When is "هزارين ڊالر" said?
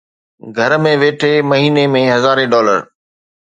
2.15-2.79